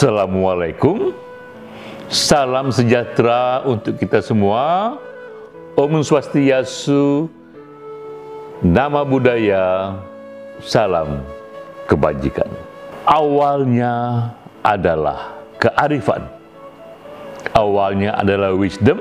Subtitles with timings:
[0.00, 1.12] Assalamualaikum.
[2.08, 4.96] Salam sejahtera untuk kita semua.
[5.76, 7.28] Om Swastiastu
[8.60, 9.96] Nama budaya
[10.60, 11.24] Salam
[11.84, 12.48] kebajikan.
[13.08, 14.28] Awalnya
[14.62, 16.26] adalah kearifan.
[17.56, 19.00] Awalnya adalah wisdom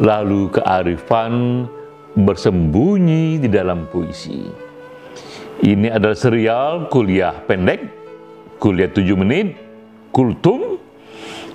[0.00, 1.68] Lalu kearifan
[2.16, 4.40] bersembunyi di dalam puisi.
[5.62, 8.02] Ini adalah serial kuliah pendek
[8.62, 9.58] kuliah 7 menit,
[10.14, 10.78] kultum,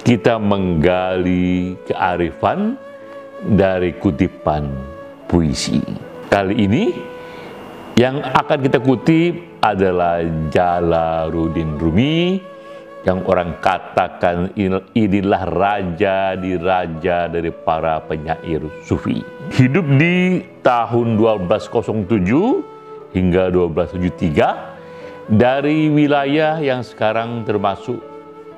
[0.04, 2.76] kita menggali kearifan
[3.42, 4.68] dari kutipan
[5.24, 5.80] puisi.
[6.28, 6.92] Kali ini
[7.96, 10.20] yang akan kita kutip adalah
[10.52, 12.44] Jalaluddin Rumi
[13.08, 14.52] yang orang katakan
[14.92, 19.24] inilah raja di raja dari para penyair sufi.
[19.56, 22.04] Hidup di tahun 1207
[23.16, 27.96] hingga 1273 dari wilayah yang sekarang termasuk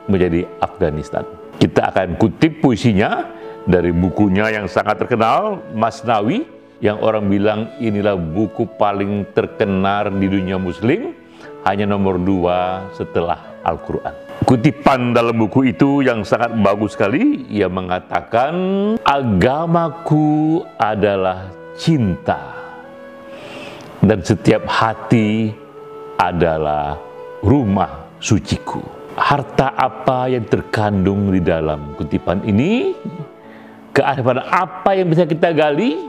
[0.10, 1.22] menjadi Afghanistan.
[1.62, 3.30] Kita akan kutip puisinya
[3.70, 6.50] dari bukunya yang sangat terkenal, Masnawi,
[6.82, 11.14] yang orang bilang inilah buku paling terkenal di dunia muslim,
[11.70, 14.29] hanya nomor dua setelah Al-Quran.
[14.48, 18.56] Kutipan dalam buku itu yang sangat bagus sekali, ia mengatakan,
[19.04, 22.56] agamaku adalah cinta,
[24.00, 25.52] dan setiap hati
[26.16, 26.96] adalah
[27.44, 28.80] rumah suciku.
[29.20, 32.96] Harta apa yang terkandung di dalam kutipan ini?
[33.92, 36.08] Kearifan apa yang bisa kita gali?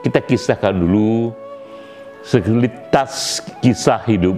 [0.00, 1.36] Kita kisahkan dulu
[2.24, 4.36] sekelitas kisah hidup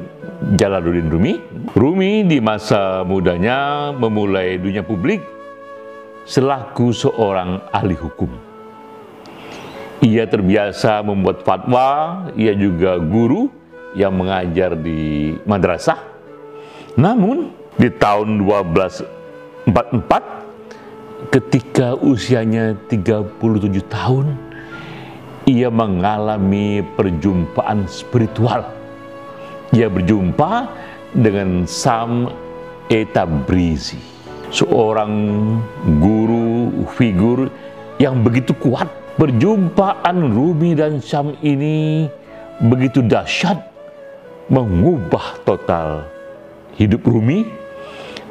[0.59, 1.35] Jalaluddin Rumi.
[1.75, 5.23] Rumi di masa mudanya memulai dunia publik
[6.27, 8.31] selaku seorang ahli hukum.
[10.03, 13.47] Ia terbiasa membuat fatwa, ia juga guru,
[13.95, 16.01] yang mengajar di madrasah.
[16.99, 18.43] Namun di tahun
[19.71, 23.39] 1244 ketika usianya 37
[23.87, 24.52] tahun
[25.47, 28.67] ia mengalami perjumpaan spiritual.
[29.73, 30.69] Ia berjumpa
[31.17, 32.29] dengan Sam
[32.93, 34.01] Etabrizi,
[34.53, 35.13] seorang
[35.99, 37.49] guru figur
[37.97, 38.89] yang begitu kuat.
[39.13, 42.09] Perjumpaan Rumi dan Sam ini
[42.65, 43.61] begitu dahsyat
[44.49, 46.09] mengubah total
[46.81, 47.45] hidup Rumi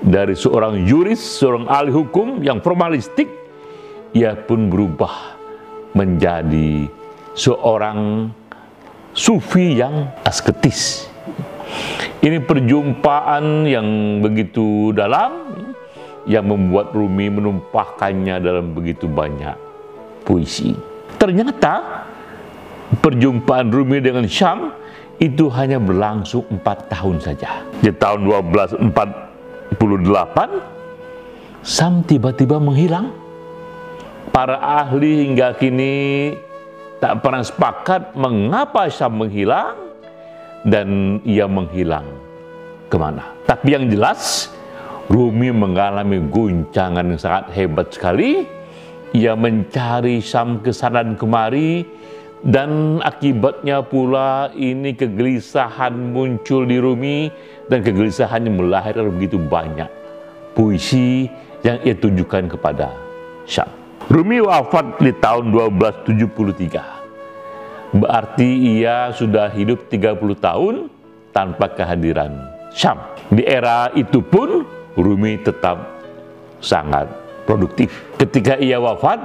[0.01, 3.29] dari seorang juris, seorang ahli hukum yang formalistik,
[4.17, 5.37] ia pun berubah
[5.93, 6.89] menjadi
[7.35, 8.29] seorang
[9.15, 11.07] sufi yang asketis.
[12.21, 15.57] Ini perjumpaan yang begitu dalam
[16.29, 19.57] yang membuat Rumi menumpahkannya dalam begitu banyak
[20.21, 20.77] puisi.
[21.17, 22.05] Ternyata
[23.01, 24.69] perjumpaan Rumi dengan Syam
[25.21, 27.61] itu hanya berlangsung empat tahun saja.
[27.81, 29.77] Di tahun 1248,
[31.61, 33.13] Sam tiba-tiba menghilang.
[34.31, 36.31] Para ahli hingga kini
[37.01, 39.75] tak pernah sepakat mengapa Sam menghilang
[40.61, 42.05] dan ia menghilang
[42.87, 43.33] ke mana.
[43.49, 44.53] Tapi yang jelas,
[45.09, 48.45] Rumi mengalami guncangan yang sangat hebat sekali.
[49.11, 51.83] Ia mencari Sam ke sana dan kemari,
[52.41, 57.29] dan akibatnya pula ini kegelisahan muncul di Rumi
[57.69, 59.89] dan kegelisahannya melahirkan begitu banyak
[60.57, 61.29] puisi
[61.61, 62.89] yang ia tunjukkan kepada
[63.45, 63.80] Syam.
[64.09, 67.01] Rumi wafat di tahun 1273.
[67.91, 70.87] Berarti ia sudah hidup 30 tahun
[71.35, 72.31] tanpa kehadiran
[72.71, 73.03] Syam.
[73.27, 74.63] Di era itu pun
[74.95, 75.99] Rumi tetap
[76.63, 77.11] sangat
[77.43, 77.91] produktif.
[78.15, 79.19] Ketika ia wafat,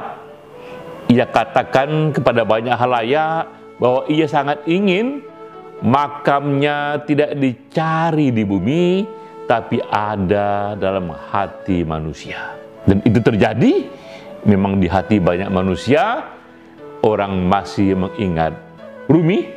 [1.06, 3.46] ia katakan kepada banyak halayak
[3.78, 5.22] bahwa ia sangat ingin
[5.84, 9.06] makamnya tidak dicari di bumi,
[9.46, 12.58] tapi ada dalam hati manusia.
[12.86, 13.72] Dan itu terjadi
[14.46, 16.22] memang di hati banyak manusia,
[17.02, 18.54] orang masih mengingat
[19.10, 19.50] Rumi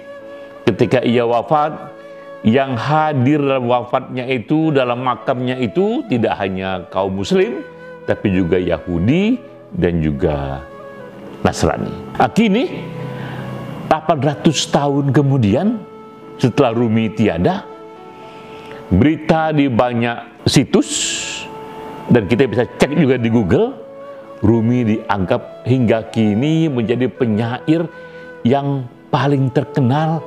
[0.65, 1.97] ketika ia wafat,
[2.45, 7.61] yang hadir dalam wafatnya itu, dalam makamnya itu tidak hanya kaum muslim,
[8.07, 9.37] tapi juga Yahudi
[9.75, 10.63] dan juga
[11.43, 11.91] Nasrani.
[12.33, 12.63] Kini
[13.89, 15.81] 800 tahun kemudian
[16.39, 17.65] setelah Rumi tiada,
[18.87, 20.89] berita di banyak situs
[22.07, 23.88] dan kita bisa cek juga di Google,
[24.39, 27.83] Rumi dianggap hingga kini menjadi penyair
[28.47, 30.23] yang paling terkenal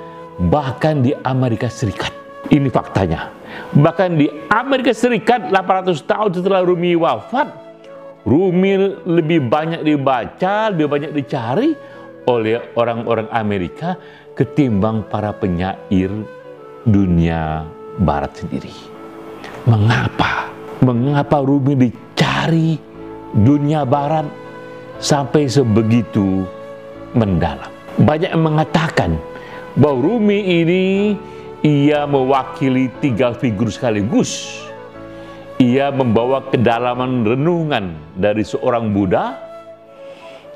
[0.53, 2.12] bahkan di Amerika Serikat.
[2.53, 3.32] Ini faktanya.
[3.73, 7.49] Bahkan di Amerika Serikat 800 tahun setelah Rumi wafat,
[8.29, 11.73] Rumi lebih banyak dibaca, lebih banyak dicari
[12.29, 13.97] oleh orang-orang Amerika
[14.37, 16.12] ketimbang para penyair
[16.85, 17.67] dunia
[17.99, 18.73] barat sendiri.
[19.65, 20.53] Mengapa?
[20.82, 22.92] Mengapa Rumi dicari
[23.32, 24.29] dunia barat
[25.00, 26.44] sampai sebegitu
[27.17, 27.69] mendalam?
[28.00, 29.11] Banyak yang mengatakan
[29.76, 30.84] bahwa Rumi ini
[31.62, 34.62] ia mewakili tiga figur sekaligus.
[35.62, 39.38] Ia membawa kedalaman renungan dari seorang Buddha.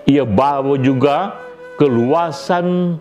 [0.06, 1.38] Ia bawa juga
[1.78, 2.98] keluasan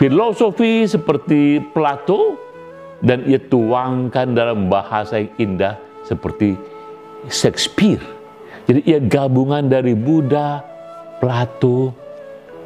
[0.00, 2.40] filosofi seperti Plato
[3.04, 5.74] dan ia tuangkan dalam bahasa yang indah
[6.08, 6.56] seperti
[7.28, 8.19] Shakespeare.
[8.70, 10.62] Jadi ia gabungan dari Buddha,
[11.18, 11.90] Plato,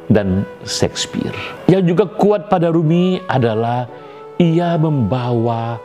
[0.05, 1.33] dan Shakespeare.
[1.65, 3.89] Yang juga kuat pada Rumi adalah
[4.37, 5.81] ia membawa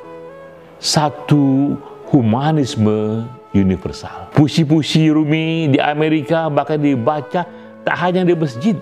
[0.76, 1.72] satu
[2.12, 3.24] humanisme
[3.56, 4.28] universal.
[4.36, 7.48] Puisi-puisi Rumi di Amerika bahkan dibaca
[7.80, 8.76] tak hanya di masjid,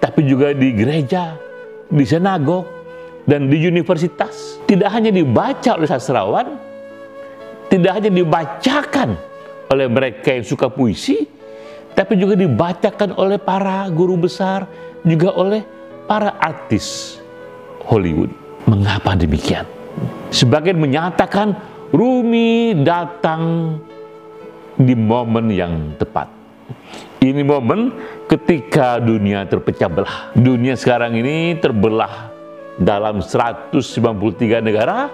[0.00, 1.36] tapi juga di gereja,
[1.92, 2.64] di sinagog,
[3.28, 4.56] dan di universitas.
[4.64, 6.56] Tidak hanya dibaca oleh sastrawan,
[7.68, 9.33] tidak hanya dibacakan
[9.70, 11.24] oleh mereka yang suka puisi,
[11.94, 14.66] tapi juga dibacakan oleh para guru besar,
[15.06, 15.62] juga oleh
[16.10, 17.18] para artis
[17.86, 18.32] Hollywood.
[18.64, 19.68] Mengapa demikian?
[20.34, 21.54] Sebagian menyatakan
[21.94, 23.78] Rumi datang
[24.74, 26.26] di momen yang tepat.
[27.22, 27.94] Ini momen
[28.26, 30.34] ketika dunia terpecah belah.
[30.34, 32.34] Dunia sekarang ini terbelah
[32.74, 33.70] dalam 193
[34.58, 35.06] negara,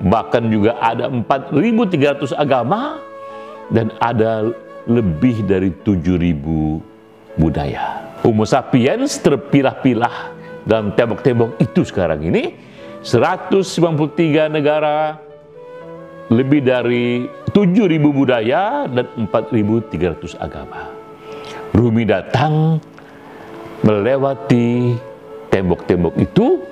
[0.00, 3.03] bahkan juga ada 4.300 agama,
[3.72, 4.52] dan ada
[4.84, 8.16] lebih dari 7.000 budaya.
[8.24, 10.32] Homo sapiens terpilah-pilah
[10.64, 12.56] dalam tembok-tembok itu sekarang ini
[13.04, 15.20] 193 negara
[16.32, 20.88] lebih dari 7.000 budaya dan 4.300 agama.
[21.76, 22.80] Rumi datang
[23.84, 24.96] melewati
[25.52, 26.64] tembok-tembok itu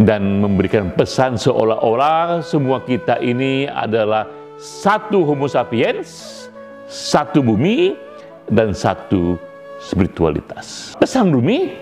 [0.00, 6.46] dan memberikan pesan seolah-olah semua kita ini adalah satu homo sapiens,
[6.86, 7.96] satu bumi,
[8.48, 9.40] dan satu
[9.80, 10.96] spiritualitas.
[10.96, 11.72] Pesan Rumi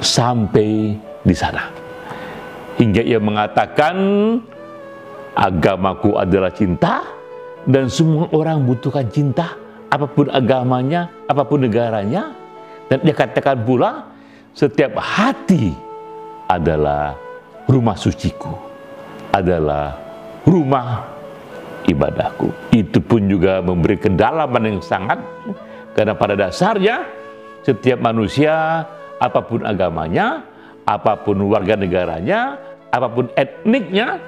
[0.00, 1.68] sampai di sana.
[2.80, 3.96] Hingga ia mengatakan,
[5.36, 7.04] agamaku adalah cinta,
[7.68, 9.52] dan semua orang butuhkan cinta,
[9.92, 12.32] apa pun agamanya, apa pun negaranya.
[12.88, 14.08] Dan dia katakan pula,
[14.56, 15.76] setiap hati
[16.48, 17.14] adalah
[17.68, 18.56] rumah suciku,
[19.30, 19.94] adalah
[20.48, 21.19] rumah
[21.90, 22.50] ibadahku.
[22.72, 25.18] Itu pun juga memberi kedalaman yang sangat,
[25.94, 27.06] karena pada dasarnya
[27.66, 28.86] setiap manusia
[29.20, 30.46] apa pun agamanya,
[30.88, 32.56] apa pun warga negaranya,
[32.90, 34.18] apa pun etniknya,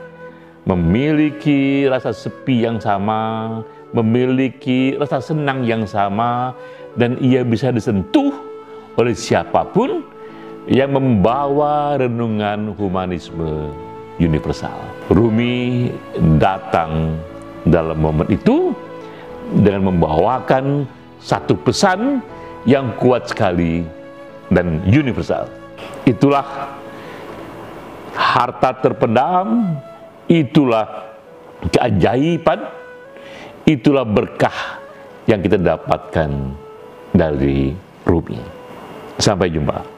[0.69, 6.55] memiliki rasa sepi yang sama, memiliki rasa senang yang sama,
[6.95, 8.31] dan ia bisa disentuh
[9.01, 10.05] oleh siapa pun
[10.71, 13.73] yang membawa renungan humanisme
[14.21, 14.77] universal.
[15.11, 15.91] Rumi
[16.39, 17.19] datang
[17.67, 18.75] dalam momen itu
[19.53, 20.87] dengan membawakan
[21.23, 22.23] satu pesan
[22.67, 23.83] yang kuat sekali
[24.51, 25.47] dan universal.
[26.07, 26.75] Itulah
[28.15, 29.79] harta terpendam,
[30.27, 31.15] itulah
[31.71, 32.67] keajaiban,
[33.67, 34.83] itulah berkah
[35.27, 36.31] yang kita dapatkan
[37.15, 38.41] dari Rumi.
[39.19, 39.92] Sampai jumpa.